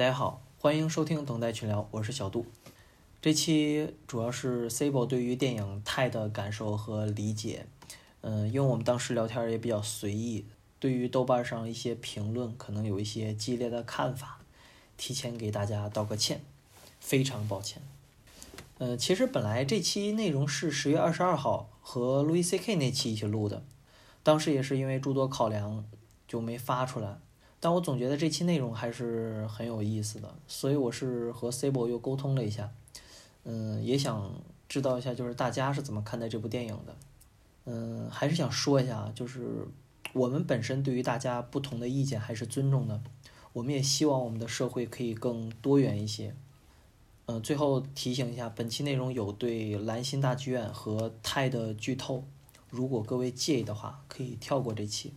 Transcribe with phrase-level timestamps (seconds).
[0.00, 2.46] 大家好，欢迎收听等待群聊，我是小杜。
[3.20, 7.66] 这期主要是 Cibo 对于电影《泰》的感受和理解。
[8.22, 10.46] 嗯，因为我们当时聊天也比较随意，
[10.78, 14.40] 对于豆瓣上一些评论可能有一些激烈的看法，
[14.96, 16.40] 提前给大家道个歉，
[16.98, 17.82] 非常抱歉。
[18.78, 23.62] 呃，其实本来这期内容是十月二十二号和路易 C K 那期一起录的，
[24.22, 25.84] 当时也是因为诸多考量
[26.26, 27.18] 就没发出来。
[27.62, 32.70] 但我总觉得这期内容还是很有意思的，所以我是和 Cibo 又沟通了一下，
[33.44, 34.32] 嗯，也想
[34.66, 36.96] 知道一下就是大家是怎么看待这部电影的，
[37.66, 39.68] 嗯，还是想说一下，就是
[40.14, 42.98] 我们本身对于大家不同的意见还是尊重的，
[43.52, 46.34] 我们也希望我们的社会可以更多元一些。
[47.26, 52.24] 嗯，最后提醒一下，本期内容有对蓝心大剧院和泰的剧透，
[52.70, 55.12] 如果各位介意的话，可以跳过这期。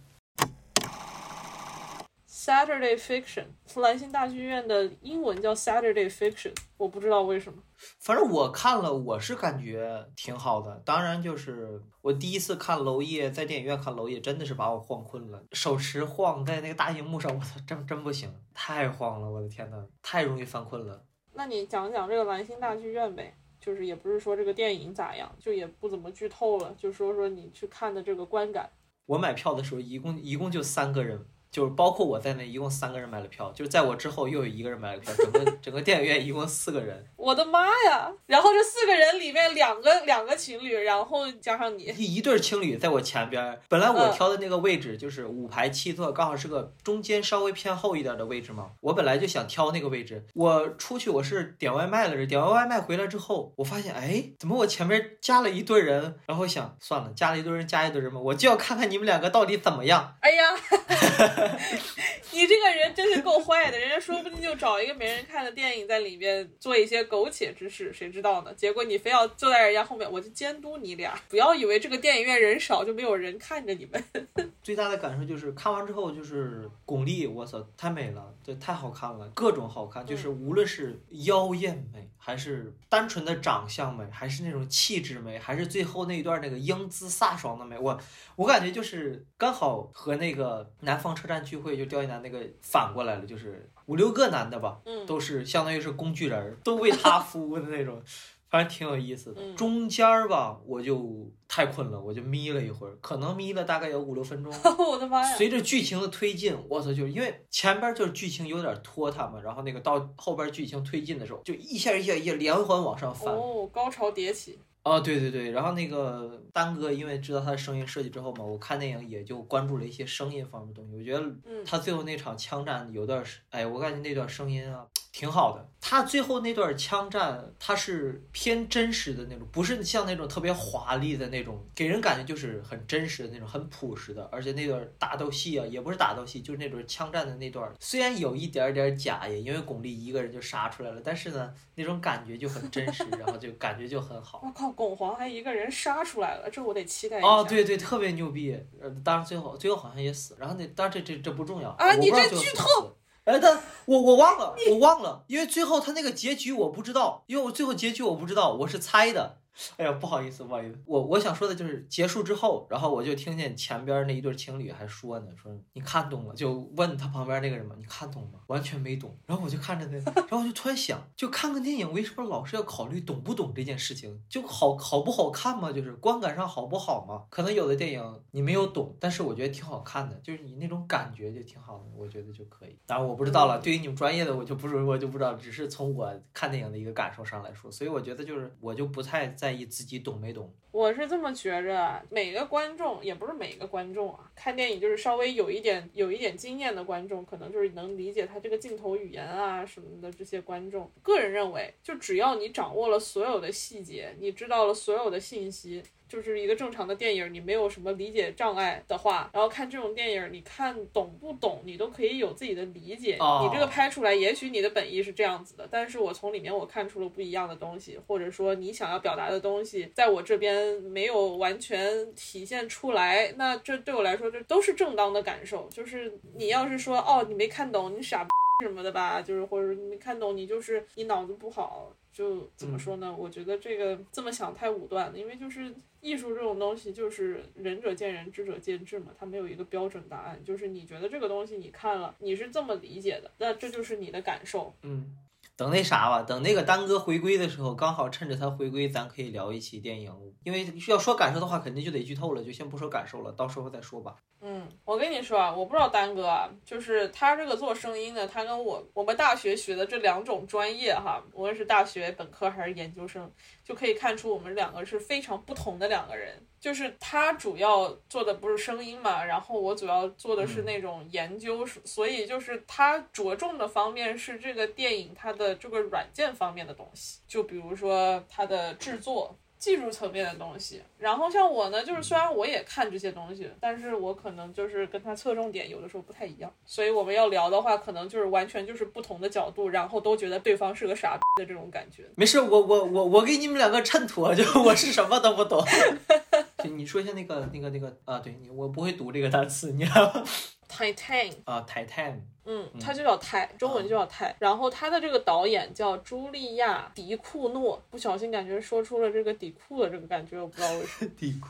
[2.46, 3.46] Saturday Fiction，
[3.80, 7.64] 蓝星大剧院的英文叫 Saturday Fiction，我不知道为什么。
[8.02, 10.76] 反正我看了，我是感觉挺好的。
[10.84, 21.02] 当然，就是我第一次看娄烨在电影院看娄烨，真的是把我晃困了，手持晃在那个大荧幕上，我操，真真不行，太晃了，我的天呐，太容易犯困了。
[21.36, 28.70] 那你讲讲这个蓝星大剧院呗，就是也不是说这个电影咋样，就也不怎么剧透了，就说说你去看的这个观感。
[29.06, 31.26] 我买票的时候，一共一共就三个人。
[31.54, 33.52] 就是包括我在内，一共三个人买了票。
[33.54, 37.06] 就是在我之后又有一个人买了票，整个整个电影院一共四个人。
[37.16, 38.12] 我的妈呀！
[38.26, 43.60] 然后这四个人里面两个两个情侣，然后加上你，一对情侣在我前边。
[43.70, 48.72] 本来我挑的那个位置就是五排七座，刚好是个中间稍微偏后一点的位置嘛。
[48.80, 50.26] 我本来就想挑那个位置。
[50.34, 56.16] 我出去我是点外卖了，是点完外卖回来之后，我发现哎，怎么我前面加了一堆人？
[56.26, 60.16] 然后想算了，加了一堆人加一堆人嘛，我就要看看你们两个到底怎么样。
[60.22, 61.43] 哎呀。
[62.32, 68.54] 你这个人真是够坏的，人家说不定就找一个没人看的电影在里面做一些苟且之事，谁知道呢？
[68.56, 74.28] 结果你非要坐在人家后面，我就监督你俩，不要以为这个电影院人少就没有人看着你们。
[74.64, 88.00] 最大的感受就是看完之后就是巩俐，我操，太美了，对，太好看了，各种好看，就是无论是妖艳美，还是单纯的长相美，还是那种气质美，还是最后那一段那个英姿飒爽的美，我
[88.36, 98.02] 我感觉就是刚好和那个南方车站聚会就刁亦男那个反过来了，就是五六个男的吧，嗯，都是相当于是工具人，都为他服务的那种。
[98.50, 104.54] 反正挺有意思的，中间儿吧，我就太困了，我就眯了一会儿，可能眯了大概有五六分钟。
[104.78, 105.36] 我的妈呀！
[105.36, 113.34] 随着剧情的推进，我操，就是因为前边就是剧情有点拖沓嘛，然后那个到后边剧情推进的时候，就一下一下一下连环往上翻。
[113.34, 114.60] 哦，高潮迭起。
[114.84, 120.98] 哦，对对对，然后那个丹哥因为知道他的声音设计之后嘛，我看电影也就关注了一些声音方面的东西。
[120.98, 124.86] 我觉得他最后那场枪战有段是，哎，我感觉那段声音啊。
[125.14, 134.28] 挺好的，他最后那段枪战，他是偏真实的那种，不是像那种特别华丽的那种，给人感觉就是很真实的那种，很朴实的。
[134.32, 144.42] 而且那段打斗戏啊，也不是打斗戏，就是那种枪战的那段，虽然有一点点假，也因为巩俐一个人就杀出来了，但是呢，那种感觉就很真实，然后就感觉就很好。
[144.44, 147.28] 我靠，巩皇还一个人杀出来了，这我得期待一下。
[147.28, 148.60] 哦，对对，特别牛逼。
[148.82, 152.98] 呃，当然最后最后好像也死，然后那当然这这这不重要啊，你这剧透。
[153.26, 159.38] 哎，但我我忘了，我忘了，因为最后他那个结局我不知道，因为我最后结局我不知道，我是猜的。
[159.78, 168.40] 哎呀，不好意思，不好意思，我我想说的就是结束之后，然后我就听见前边那一对情侣还说呢，说你看懂了，就问他旁边那个人嘛，你看懂吗？
[168.48, 169.16] 完全没懂。
[169.26, 174.20] 然后我就看着那，然后我就突然想，就看个电影，为什么老是要考虑懂不懂这件事情？
[174.28, 177.26] 就好好不好看嘛，就是观感上好不好嘛？
[177.30, 182.76] 可能有的电影你没有懂，但是我觉得挺好看的，就是你那种感觉就挺好的，我觉得就可以。
[182.88, 190.50] 当然我不知道了，对于你们专业的我就不是我就不知道，只是从我看电影的一个感受上来说，所以我觉得就是我就不太在意自己懂没懂。
[190.72, 200.10] 我是这么觉着，每个观众也不是每个观众啊，看电影就是稍微有一点有一点经验的观众，可能就是能理解他这个镜头语言啊什么的。
[200.14, 205.84] 这些观众，个人认为，就只要你掌握了所有的细节，你知道了所有的信息。
[206.14, 213.14] 就是一个正常的电影，你没有什么理解障碍的话，然后看这种电影，你看懂不懂，你都可以有自己的理解。
[213.14, 225.68] 你这个拍出来，也许你的本意是这样子的，但是我从里面我看出了不一样的东西，或者说你想要表达的东西，在我这边没有完全体现出来，那这对我来说这都是正当的感受。
[225.72, 228.28] 就是你要是说哦，你没看懂，你傻。
[228.62, 233.14] 什么的吧，就是或者你没看懂你就是你脑子不好，就怎么说呢？
[233.18, 240.42] 我觉得这个这么想太武断了，因为就是艺术这种东西就是仁者见仁，智者见智嘛，它没有一个标准答案。
[240.44, 244.74] 就是你觉得这个东西你看了你是这么理解的，那这就是你的感受。
[244.84, 245.18] 嗯。
[245.56, 250.12] 等那啥吧，等那个丹哥回归的时候，刚好趁着他回归，咱可以聊一期电影。
[250.44, 254.16] 因为要说感受的话，肯定就得剧透了，就先不说感受了，到时候再说吧。
[254.42, 263.32] 嗯，我跟你说啊，我不知道丹哥啊，就是他这个做声音的，他跟我我们大学学的这两种专业哈，无论是大学本科还是研究生，
[263.64, 266.46] 就可以看出我们两个是非常不同的两个人。
[266.60, 279.38] 就是他主要做的不是声音嘛，然后我主要做的是那种研究，所以就是他着重的方面是这个电影它的这个软件方面的东西，就比如说它的制作。
[279.64, 292.04] 技术层面的东西，然后像我呢，就是虽然我也看这些东西，但是我可能就是跟他侧重点有的时候不太一样，所以我们要聊的话，可能就是完全就是不同的角度，然后都觉得对方是个傻逼的这种感觉。
[292.16, 295.66] 没事，我我我我给你们两个衬托，就我是什么都不懂。
[296.62, 300.26] 就你说一下那个那个那个啊，对你我不会读这个单词，你知道吗
[300.74, 302.16] ？Titan 啊，Titan，
[302.46, 304.36] 嗯，它就叫泰，中文就叫泰。
[304.40, 311.12] 然后它的这个导演叫茱莉亚·迪库诺，不小心感觉说出了这个底库的这个感觉，我不知道为什么。
[311.16, 311.48] 底库，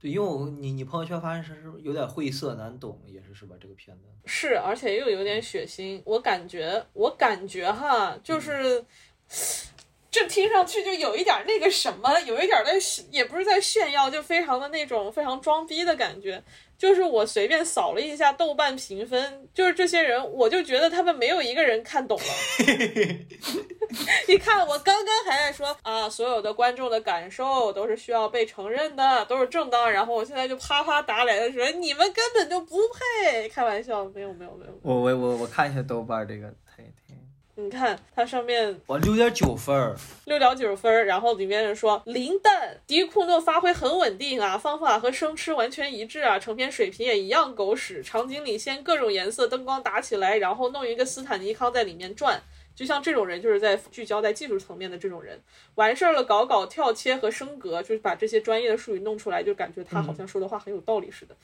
[0.00, 3.54] 对，因为我你你朋友圈发现是有点晦涩难懂，也是是吧？
[3.60, 6.00] 这个片子是，而且又有点血腥。
[6.04, 8.84] 我感觉，我感觉哈，就是
[10.10, 12.72] 这听上去就有一点那个什么，有一点在
[13.10, 16.42] 也不是在炫耀，就非常的那种非常装逼的感觉。
[16.80, 22.24] 就是我随便扫了一下豆瓣评分，就是这些人，我就觉得他们没有一个人看懂了。
[24.26, 29.92] 你看，我刚刚还在说啊，所有的观众的感受都是需要被承认的，都是正当。
[29.92, 32.78] 然后我现在就啪啪打脸的时候，你们根本就不
[33.22, 33.46] 配。
[33.50, 34.72] 开玩笑，没有没有没有。
[34.80, 36.50] 我我我我看一下豆瓣这个。
[37.62, 41.04] 你看它上面，我六点九分儿，六点九分儿。
[41.04, 48.02] 然后里面人说林蛋，迪库诺发挥很稳定啊，方法和生吃完全一致啊，成片水平也一样狗屎。
[48.02, 52.40] 场景里先各种颜色灯光打起来，然后弄一个斯坦尼康在里面转，
[52.74, 55.38] 就像这种人就是在聚焦在技术层面的这种人，
[55.74, 61.36] 完事儿了搞搞跳切和升格，就是把这些专业的术语弄出来，就感觉他好像说的话很有道理似的。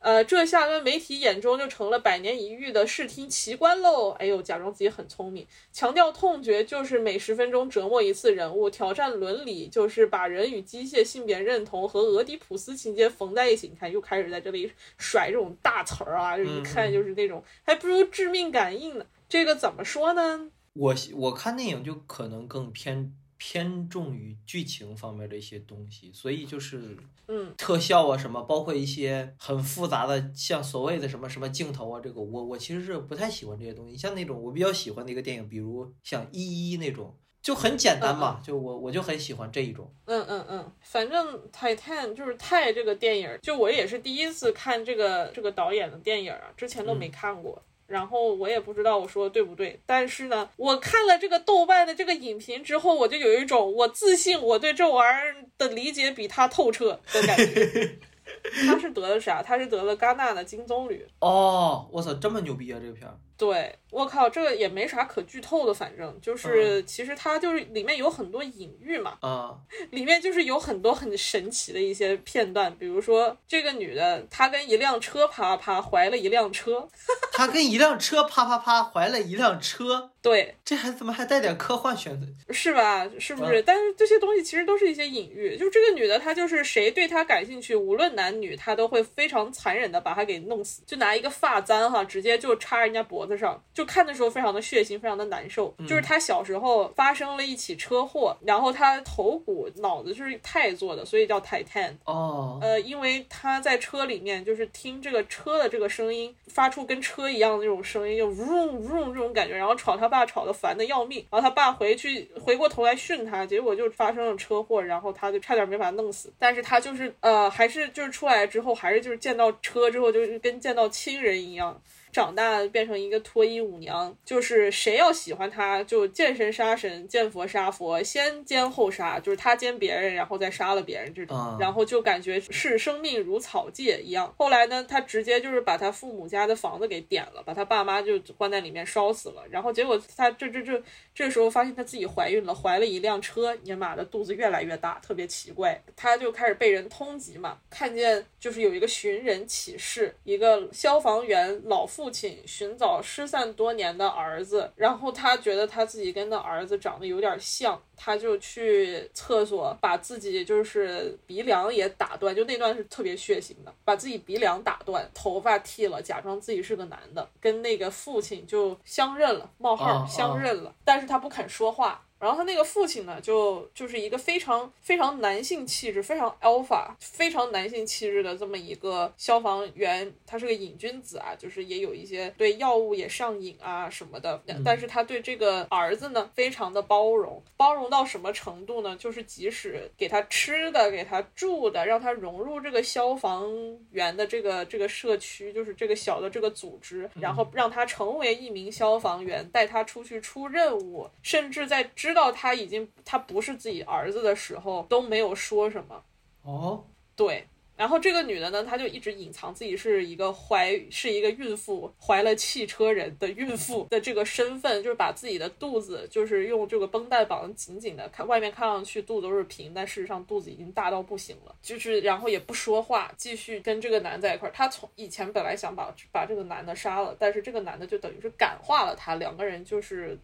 [0.00, 4.10] 呃，这下跟媒体眼中就成了百年一遇的视听奇观喽。
[4.12, 13.68] 哎呦，假装自己很聪明，强调痛觉就是每十分钟折磨一次人物，挑战伦理就是把人与机械性别认同和俄狄浦斯情节缝在一起。
[13.68, 19.04] 你看，又开始在这里甩这种大词儿啊，就一看就是那种，还不如致命感应呢。
[19.28, 20.50] 这个怎么说呢？
[20.72, 23.12] 我我看电影就可能更偏。
[23.42, 26.94] 偏重于剧情方面的一些东西，所以就是，
[27.26, 33.96] 嗯，特效啊什么，包括一些很复杂的，像所谓的什么什么镜头啊，这个我我其实是不太喜欢这些东西。
[33.96, 39.90] 像那种我比较喜欢的一个电影，比如像一一那种，就很简单嘛，就我我就很喜欢这一种。
[40.04, 47.64] 嗯嗯嗯，反正泰坦就是泰这个电影，就我也是第一次看这个这个导演的电影啊，之前都没看过。
[47.90, 57.98] 然后我也不知道我说的对不对，但是呢，我看了这个豆瓣的这个影评之后，我就有一种我自信我对这玩意儿的理解比他透彻的感觉。
[58.66, 59.42] 他是得了啥？
[59.42, 61.00] 他是得了戛纳的金棕榈。
[61.20, 62.78] 哦，我操，这么牛逼啊！
[62.80, 63.16] 这个片儿。
[63.36, 69.16] 对，我靠，这个也没啥可剧透的，反正就是其实它就是里面有很多隐喻嘛。
[69.22, 69.56] 啊。
[69.92, 76.86] 里面就是有很多很神奇的一些片段，比如说这个女的她跟一辆车啪啪怀了一辆车。
[77.32, 80.10] 她跟一辆车啪啪啪怀了一辆车。
[80.20, 82.26] 对，这还怎么还带点科幻选择？
[82.52, 83.08] 是吧？
[83.18, 83.62] 是不是？
[83.62, 85.56] 但是这些东西其实都是一些隐喻。
[85.56, 95.74] 就这个女的，她就是谁对她感兴趣，无论男女，她都会非常残忍的把她给弄死，就拿一个发簪哈，直接就插人家脖子上，就看的时候非常的血腥，非常的难受。
[95.88, 101.94] 就是她小时候发生了一起车祸，然后她头骨、脑子就是钛做的，所以叫 Titan。
[102.04, 102.58] 哦。
[102.60, 110.10] 呃，因为她在车里面就是听这个车的这个声音，发出跟车一样的那种声音，就 room room 这种感觉，然后吵她。
[110.10, 116.32] 爸吵得烦的要命，然后他爸回去回过头来训他，结果就发生了车祸，然后他就差点没把他弄死。
[116.36, 121.80] 但是他就是呃，还是就是出来之后，还是就是见到车之后，就是跟见到亲人一样。
[122.12, 134.34] 长大变成一个脱衣舞娘，就是谁要喜欢她，就见神杀神，见佛杀佛，先奸后杀，就是她奸别人，然后再杀了别人这种，然后就感觉视生命如草芥一样。
[134.36, 139.44] 后来呢，他直接就是把他父母家的房子给点了，把他爸妈就关在里面烧死了。
[139.48, 140.82] 然后结果他这这这
[141.14, 145.80] 这时候发现他自己怀孕了，怀了一辆车，你妈的肚子越来越大，特别奇怪。
[145.94, 151.99] 他就开始被人通缉嘛，看见就是有一个寻人启事，一个消防员老妇。
[152.00, 172.02] 父亲寻找失散多年的儿子，然后他觉得他自己跟那儿子长得有点像，他就去厕所把自己就是鼻梁也打断，就那段是特别血腥的，把自己鼻梁打断，头发剃了，假装自己是个男的，跟那个父亲就相认了，冒号啊相认了，但是他不肯说话。
[172.20, 184.40] 然后他那个父亲呢，就就是一个非常非常男性气质、非常 alpha、非常男性气质的这么一个消防员，他是个瘾君子啊，就是也有一些对药物也上瘾啊什么的。
[184.62, 188.94] 但是他对这个儿子呢，非常的包容，包容到什么程度呢？
[188.96, 193.50] 就是即使给他吃的、给他住的，让他融入这个消防
[193.92, 206.02] 员的这个这个社区，就是这个小的这个组织，然后让他成为一名消防员，带他出去出任务，甚至在知道他已经他不是自己儿子的时候都没有说什么。
[206.42, 221.54] 哦，对，然后这个女的呢，她就一直隐藏自己是一个怀是一个孕妇，怀了汽车人的孕妇的这个身份，就是把自己的肚子就是用这个绷带绑得紧紧的，看外面看上去肚子都是平，但事实上肚子已经大到不行了。
[221.62, 224.52] 就是然后也不说话，继续跟这个男在一块儿。
[224.52, 230.18] 她从以前本来想把把这个男的杀了，但是这个男的就等于是感化了她，两个人就是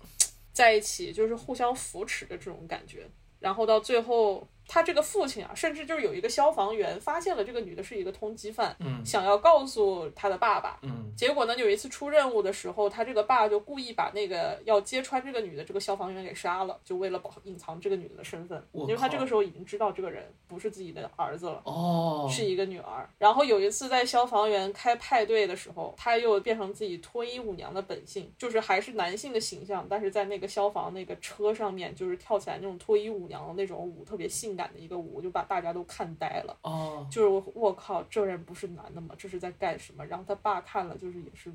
[0.56, 3.06] 在一起，就是互相扶持的这种感觉。
[3.38, 10.78] 然后到最后，他这个父亲啊，甚至就是有一个消防员发现了这个女的是一个通缉犯，嗯想要告诉他的爸爸。
[10.82, 21.62] 嗯结果呢，有一次出任务的时候，他这个爸就故意把那个要揭穿这个女的这个消防员给杀了，就为了保隐藏这个女的的身份，因为他这个时候已经知道这个人不是自己的儿子了。
[21.64, 23.08] 哦，是一个女儿。
[23.18, 36.56] 然后有一次在消防员开派对的时候，他又变成自己脱衣舞娘的本性，就是还是男性的形象，但是在那个消防那个车上面，就是跳起来那种脱衣舞娘的那种舞，特别性感的一个舞，就把大家都看呆了。
[36.62, 39.14] 哦，就是我我靠，这人不是男的吗？
[39.18, 40.04] 这是在干什么？
[40.06, 41.52] 然后他爸看了，就是也是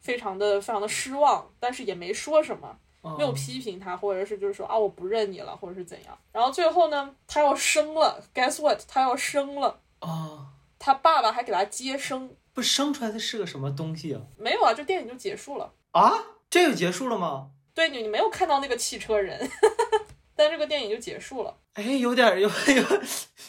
[0.00, 2.78] 非常的非常的失望，但是也没说什么。
[3.02, 6.18] 哦没有批评他，或者是就是说啊我不认你了，或者是怎样。
[6.32, 8.80] 然后最后呢，他要生了，guess what？
[8.88, 9.78] 他要生了。
[10.00, 10.46] 哦，
[10.78, 14.22] 他爸爸还给他接生，不生出来的是个什么东西啊？
[14.38, 15.70] 没有啊，这电影就结束了。
[15.90, 16.14] 啊，
[16.48, 17.50] 这就结束了吗？
[17.74, 19.50] 对你，你没有看到那个汽车人，
[20.34, 21.54] 但这个电影就结束了。
[21.74, 23.02] 哎，有点有有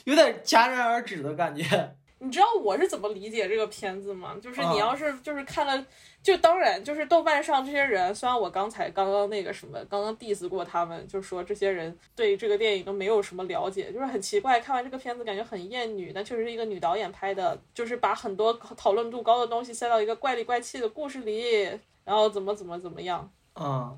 [0.06, 1.96] 有点戛然而止的感觉。
[2.20, 4.36] 你知道我是怎么理解这个片子吗？
[4.42, 5.86] 就是啊你要是就是看了，
[6.24, 14.60] 就当然就是豆瓣上这些人，虽然我刚才刚刚那个什么，刚刚 diss 过他们，就说这些人对这个电影都没有什么了解，就是很奇怪。
[14.60, 21.66] 看完这个片子感觉很厌女，但确实是一个女导演拍的，就是把很多讨论度高的东西塞到一个怪里怪气的故事里，
[22.04, 23.30] 然后怎么怎么怎么样。
[23.60, 23.96] 嗯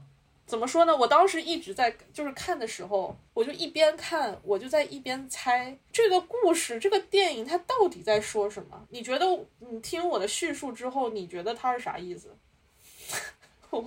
[0.47, 0.95] 怎么说呢？
[0.95, 8.81] 我当时一直在就是看的时候，我就一边看，我就在一边猜这个故事、这个电影它到底在说什么。
[8.89, 9.25] 你觉得
[9.59, 12.33] 你听我的叙述之后，你觉得它是啥意思？
[13.69, 13.85] 我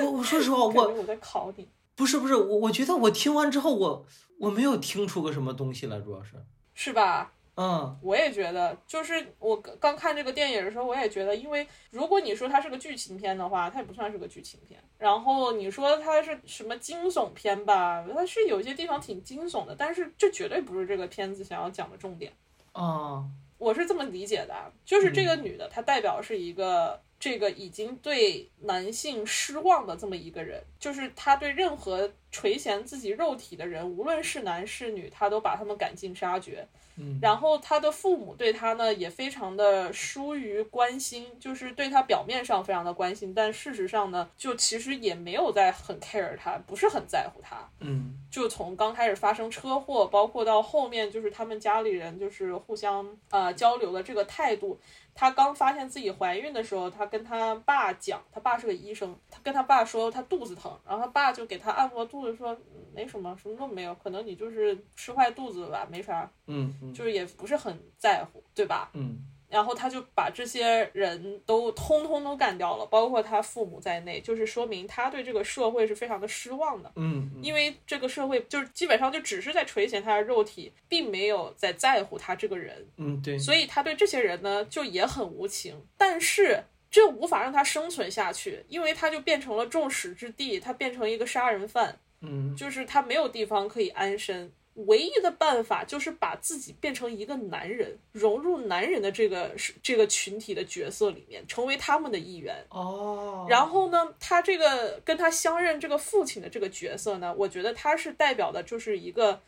[0.00, 1.68] 我我说实话，我我在考你。
[1.94, 4.06] 不是不是我，我觉得我听完之后，我
[4.40, 6.32] 我没有听出个什么东西来，主要是，
[6.74, 7.32] 是吧？
[7.58, 14.78] 嗯我也觉得，就是我刚刚看这个电影的时候，我也觉得，因为如果你说它是个剧情片的话，它也不算是个剧情片。
[14.98, 22.30] 然后你说它是什么惊悚片吧，它是有些地方挺惊悚的，但是这绝对不是这个片子想要讲的重点。
[22.74, 36.68] 嗯我是这么理解的啊，就是这个女的，她代表是一个这个已经对男性失望的这么一个人，就是她对任何垂涎自己肉体的人，无论是男是女，她都把他们赶尽杀绝。
[36.98, 47.56] 嗯然后他的父母对他呢也非常的疏于关心，就是对他表面上非常的关心，但事实上呢，就其实也没有在很 care 他，不是很在乎他。
[47.80, 54.78] 嗯就从刚开始发生车祸，包括到后面就是他们家里人就是互相呃交流的这个态度。
[55.16, 68.90] 她刚发现自己怀孕的时候，她跟她爸讲，她爸是个医生，她跟她爸说她肚子疼，然后她爸就给她按摩肚子说，嗯没什么，什么都没有，可能你就是吃坏肚子吧，没啥，嗯嗯就是也不是很在乎，对吧？
[68.94, 69.18] 嗯
[69.48, 76.90] 然后他就把这些人都通通都干掉了，包括他父母在内，就是说明他对这个社会是非常的失望的。
[76.96, 85.86] 嗯，因为这个社会就是基本上就只是在垂涎他的肉体，并没有在在乎他这个人，嗯对，所以他对这些人呢就也很无情。
[85.96, 94.50] 但是这无法让他生存下去，因为他就变成了众矢之的，他变成一个杀人犯，嗯就是他没有地方可以安身。
[94.76, 99.50] 唯一的办法就是把自己变成一个男人，融入男人的这个
[99.82, 102.54] 这个群体的角色里面，成为他们的一员。
[102.68, 109.40] 哦，然后呢，他这个跟他相认这个父亲的这个角色呢，我觉得他是代表的就是一个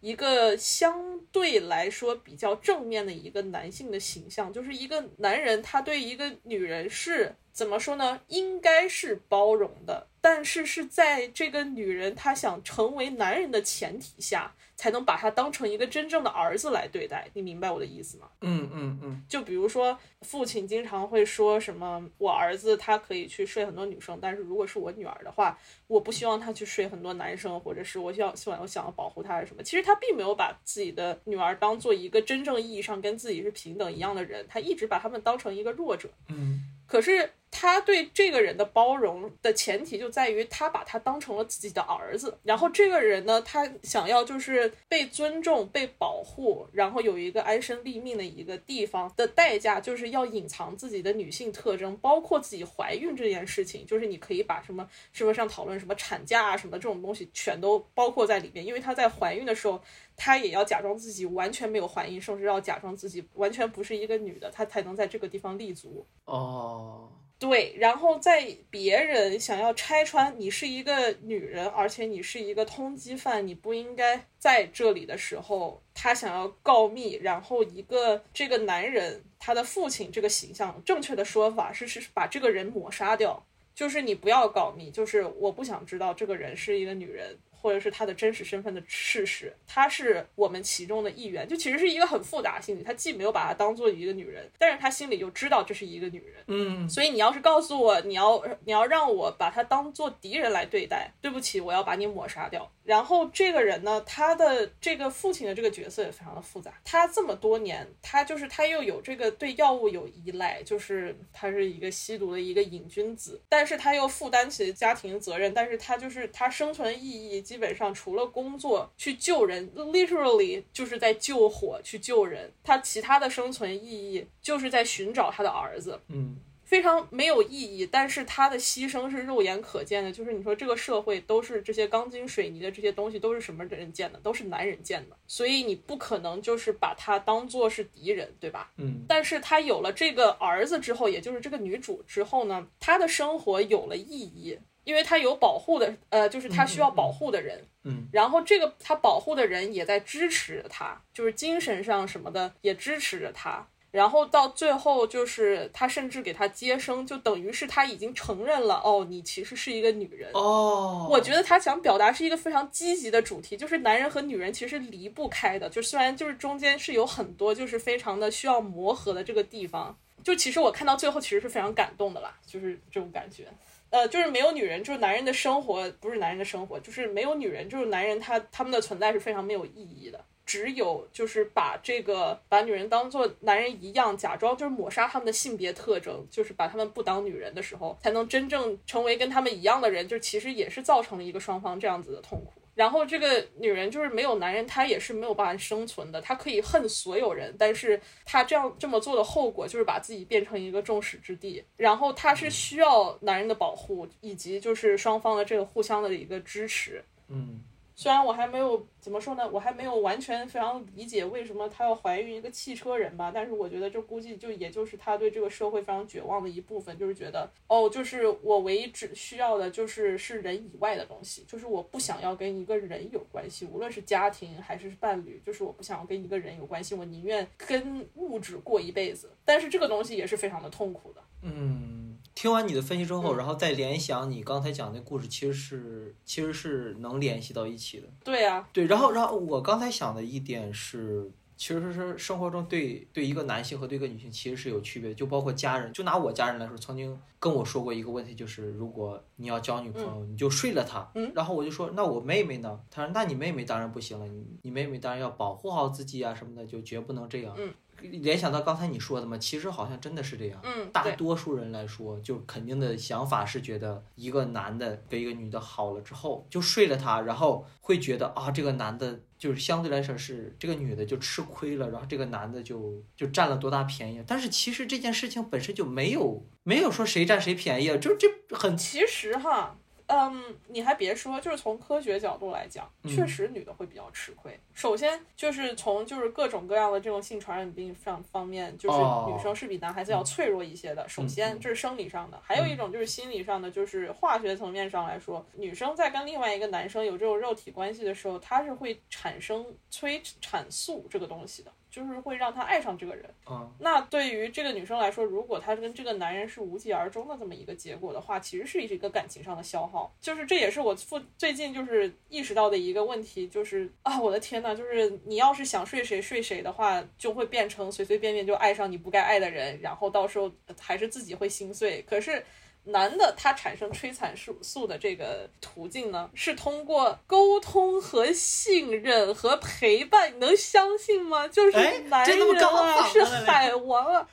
[0.00, 8.20] 一个相对来说比较正面的一个男性的形象，就是一个男人他对一个女人是怎么说呢？
[8.28, 14.52] 应该是包容的，但是是在这个女人她想成为男人的前提下。
[14.78, 18.28] 才能把他当成一个真正的儿子来对待，你明白我的意思吗？
[18.42, 19.22] 嗯嗯嗯。
[19.28, 25.58] 就比如说，父亲经常会说什么：“我儿子他可以去睡很多女生，但是如果是我女儿的话，
[25.88, 36.08] 我不希望他去睡很多男生，或者是我想希望我想要保护他什么。”其实他并没有把自己的女儿当做一个真正意义上跟自己是平等一样的人，他一直把他们当成一个弱者。
[36.28, 36.62] 嗯。
[36.86, 37.32] 可是。
[37.50, 59.80] 他对这个人的包容的前提就在于他把他当成了自己的儿子，然后这个人呢，他想要就是被尊重、被保护，然后有一个安身立命的一个地方的代价，就是要隐藏自己的女性特征，包括自己怀孕这件事情，就是你可以把什么社会上讨论什么产假啊什么这种东西全都包括在里面，因为她在怀孕的时候，
[60.16, 66.06] 她也要假装自己完全没有怀孕，甚至要假装自己完全不是一个女的，她才能在这个地方立足。
[66.26, 67.10] 哦。
[67.38, 87.38] 对，然后在别人想要拆穿你是一个女人，而且你是一个通缉犯，你不应该在这里的时候，他想要告密，然后一个这个男人他的父亲这个形象，正确的说法是是把这个人抹杀掉，就是你不要告密，就是我不想知道这个人是一个女人。
[87.60, 92.82] 或者是他的真实身份的事实，他是我们其中的一员，就其实是一个很复杂心理。
[92.82, 96.44] 他既没有把她当做一个女人，但是他心里就知道这是一个女人。
[96.46, 102.70] 嗯，所以你要是告诉我，你要你要让我把她当做敌人来对待，对不起，我要把你抹杀掉。
[102.84, 106.72] 然后这个人呢，他的这个父亲的这个角色也非常的复杂。
[106.84, 125.98] 他这么多年，他就是他又有这个对药物有依赖，就是他是一个吸毒的一个瘾君子，但是他又负担起家庭责任，但是他就是他生存意义基本上除了工作去救人，literally 就是在救火去救人，他其他的生存意义就是在寻找他的儿子。
[126.08, 126.36] 嗯。
[126.68, 130.12] 非常没有意义，但是他的牺牲是肉眼可见的。
[130.12, 134.18] 就是你说这个社会都是这些钢筋水泥的这些东西都是什么人建的？
[134.18, 138.70] 都是男人建的，所以你不可能就是把他当做是敌人，对吧？
[138.76, 139.02] 嗯。
[139.08, 147.62] 但是他有了这个儿子之后，也就是这个女主之后呢，他的生活有了意义，因为他有保护的，呃，就是他需要保护的人。
[147.84, 148.08] 嗯。
[148.10, 153.66] 然后这个他保护的人也在支持着他，就是精神上什么的也支持着他。
[153.90, 160.30] 然后到最后，就是他甚至给他接生，就等于是他已经承认了，哦，你其实是一个女人。
[160.32, 165.68] 哦，我觉得他想表达是一个非常积极的主题，就是男人和女人其实离不开的。
[165.68, 173.44] 就虽然就是中间是有很多就是非常的需要磨合的这个地方，就其实我看到最后其实是非常感动的啦，就是这种感觉。
[173.90, 180.24] 呃，就是没有女人，就是男人的生活不是男人的生活，就是没有女人，就是男人他他们的存在是非常没有意义的。
[180.44, 190.08] 只有就是把这个把女人当做男人一样，假装就是抹杀他们的性别特征，就是把他们不当女人的时候，才能真正成为跟他们一样的人。
[190.08, 192.57] 就其实也是造成了一个双方这样子的痛苦。
[192.78, 196.20] 然后这个女人就是没有男人，她也是没有办法生存的。
[196.20, 201.64] 她可以恨所有人，但是她这样这么做的后果就是把自己变成一个众矢之的。
[201.76, 207.04] 然后她是需要男人的保护，以及就是双方的这个互相的一个支持。
[207.26, 207.64] 嗯。
[207.98, 229.28] 虽然我还没有怎么说呢，我还没有完全非常理解为什么她要怀孕一个汽车人吧，但是我觉得这估计就也就是她对这个社会非常绝望的一部分，就是觉得哦，就是我唯一只需要的就是是人以外的东西，就是我不想要跟一个人有关系，无论是家庭还是伴侣，就是我不想要跟一个人有关系，我宁愿跟物质过一辈子。
[229.44, 231.20] 但是这个东西也是非常的痛苦的。
[231.42, 232.07] 嗯。
[232.40, 238.06] 听完你的分析之后，然后再联想你刚才讲的故事，其实是其实是能联系到一起的。
[238.22, 238.86] 对呀，对。
[238.86, 245.92] 然后，然后我刚才想的一点是，其实是生活中对对一个男性和对一个女性其实是有区别的，就包括家人。
[245.92, 251.08] 就拿我家人来说，曾经跟我说过一个问题，就是如果你要交女朋友，你就睡了她。
[251.14, 251.30] 嗯。
[251.34, 252.80] 然后我就说，那我妹妹呢？
[252.90, 257.54] 他说，那你妹妹当然不行了，你你妹妹当然要保护好自己啊什么的，就绝不能这样。
[257.56, 257.72] 嗯。
[258.00, 260.60] 联想到刚才你说的嘛，其实好像真的是这样。
[260.62, 274.22] 嗯，大多数人来说，就肯定的想法是觉得一个男的跟一个女的好了之后，就睡了她，然后会觉得啊，这个男的就是相对来说是这个女的就吃亏了，然后这个男的就就占了多大便宜。
[274.24, 279.76] 但是其实这件事情本身就没有没有说谁占谁便宜啊，就这很其实哈。
[280.10, 284.58] 嗯，你还别说，就是从科学角度来讲，嗯确实女的会比较吃亏。
[284.72, 291.06] 首先就是从就是各种各样的这种性传染病上方面，就是哦女生是比男孩子要脆弱一些的。
[291.06, 303.24] 首先嗯这是生理上的，还有一种就是心理上的，就是化学层面上来说，女生在跟另外一个男生有这种肉体关系的时候，她是会产生催产素这个东西的，就是会让她爱上这个人。
[303.50, 310.14] 嗯那对于这个女生来说，如果她跟这个男人是无疾而终的这么一个结果的话，其实是一个感情上的消耗。
[310.20, 322.02] 就是这也是我附最近就是意识到的一个问题，就是啊，我的天呐，就是你要是想睡谁睡谁的话，就会变成随随便便就爱上你不该爱的人，然后到时候还是自己会心碎。
[322.02, 322.44] 可是。
[322.88, 331.46] 男的他产生催产素素的这个途径呢，是通过沟通和信任和陪伴，你能相信吗？
[331.48, 334.28] 就是哎男人啊，是海王啊，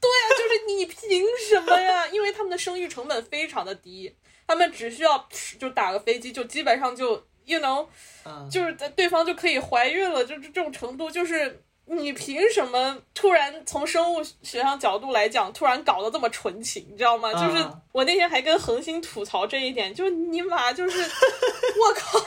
[0.00, 2.06] 对啊，就是你凭什么呀？
[2.08, 4.14] 因为他们的生育成本非常的低，
[4.46, 7.86] 他们只需要就打个飞机，就基本上就 you know，
[8.24, 17.32] 嗯，就是对方就可以怀孕了，就是这种程度，就是你凭什么突然从生物学上角度来讲，突然搞得这么纯情，你知道吗？
[17.32, 22.18] 就是啊我那天还跟恒星吐槽这一点，就你妈就是 我靠，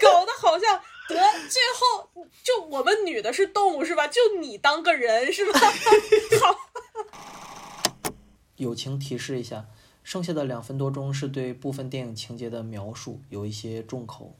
[0.00, 0.80] 搞得好像。
[1.06, 2.08] 得，最后
[2.42, 4.08] 就我们女的是动物是吧？
[4.08, 5.60] 就你当个人是吧？
[6.40, 8.10] 好，
[8.56, 9.66] 友情提示一下，
[10.02, 14.34] 剩下的两分多钟是对部分电影情节的描述，有一些重口。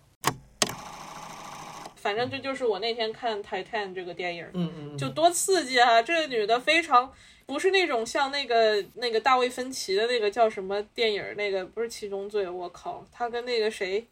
[2.04, 6.02] 反正这就是我那天看《Titan》这个电影，嗯嗯，就多刺激啊！
[6.02, 7.10] 这个女的非常
[7.46, 14.06] 不是那种像那个那个大卫芬奇的那个叫什么电影，那个不是《七宗罪》，我靠，她跟那个谁，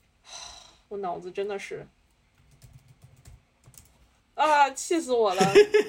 [0.89, 1.87] 我脑子真的是
[4.37, 5.43] 啊，气死我了！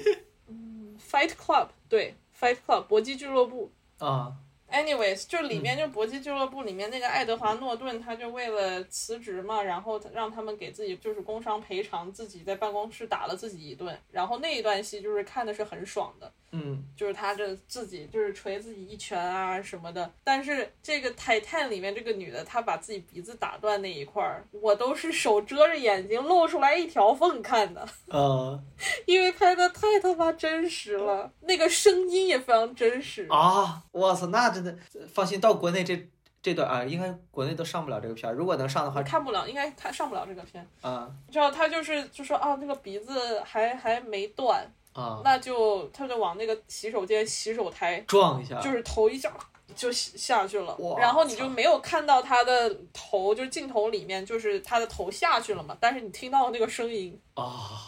[0.48, 2.14] 嗯，《Fight Club》对，
[2.44, 3.70] 《Fight Club》搏击俱乐部。
[3.96, 4.34] 啊，
[4.70, 16.82] Anyways，就里面就搏击俱乐部里面那个爱德华诺顿，他就为了辞职嘛，然后让他们给自己就是工伤赔偿，自己在办公室打了自己一顿，然后那一段戏就是看的是很爽的，嗯。
[16.96, 20.10] 就是他这自己就是捶自己一拳啊什么的。
[20.22, 28.62] 但是这个《泰坦》里面这个女的，她把自己鼻子打断那一块儿，我都是手遮着眼睛露出来一条缝看的， 呃。
[29.06, 33.26] 因为拍的太他妈真实了，那个声音也非常真实。
[33.30, 34.74] 啊，我操，那真的
[35.12, 36.08] 放心，到国内这
[36.40, 40.66] 这段啊，应该国内都上不了这个片儿，如果能上的话，看不了，应该看上不了这个片。
[40.82, 49.32] 啊知道他就是就说啊，那个鼻子还还没断，啊，那就他就往那个洗手间洗手台，撞一下，就是头一下
[49.74, 57.80] 就下去了，然后你就没有看到他的头，就是镜头里面就是他的头下去了嘛，但是你听到那个声音，啊，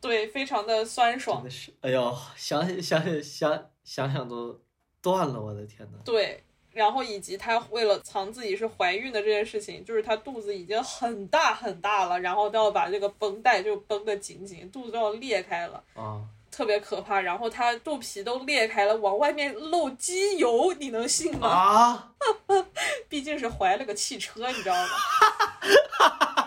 [0.00, 4.60] 对，非常的酸真爽，的是，哎呦，想想想想想想都
[5.02, 5.98] 断了，我的天呐。
[6.04, 6.42] 对。
[6.72, 15.82] 然后以及她为了藏自己是怀孕的这件事情，就是她肚子已经很大很大了，然后都要把这个绷带就绷得紧紧，肚子都要裂开了。
[15.94, 21.48] 啊，特别可怕，然后她肚皮都裂开了，往外面漏机油，你能信吗？
[21.48, 22.12] 啊，
[23.10, 24.88] 毕竟是怀了个汽车，你知道吗？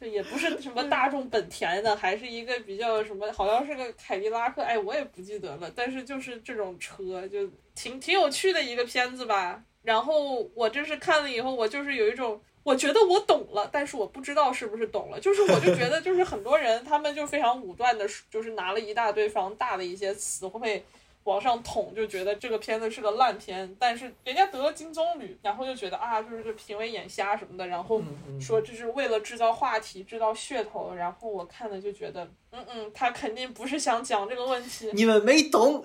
[0.07, 5.69] 这也不是什么大众本田的，还是一个比较什么，好像是个凯迪拉克，哎，我也不记得了。
[5.75, 9.61] 但是就是这种车，就挺挺有趣的一个片子吧。
[9.83, 15.19] 然后我这是看了以后，我就是有一种，我觉得我懂了，但是我不知道是不是懂了。
[15.19, 20.85] 就是我就觉得，就是很多人他们就非常武断的，就是拿了一大堆非常大的一些词汇。
[21.27, 28.01] 往上捅，就觉得这个片子是个烂片，但是人家得了金棕榈，然后就觉得啊，就是这评委眼瞎什么的，然后
[28.41, 35.85] 说这是为了制造话题、制造噱头，然后我看了就觉得，嗯嗯，他肯定不是想讲这个问题，你们没懂，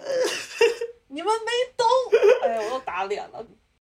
[1.10, 1.88] 你们没懂，
[2.44, 3.46] 哎呀，我都打脸了。